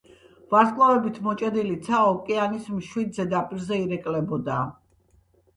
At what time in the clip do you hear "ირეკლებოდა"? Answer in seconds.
3.85-4.57